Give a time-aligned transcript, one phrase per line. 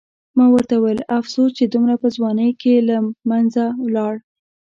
[0.37, 2.97] ما ورته وویل: افسوس چې دومره په ځوانۍ کې له
[3.29, 4.13] منځه ولاړ.